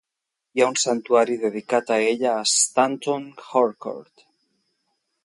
[0.53, 4.29] Hi ha un santuari dedicat a ella a Stanton Harcourt.